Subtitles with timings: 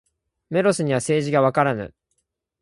[0.49, 1.93] メロスには政治がわからぬ。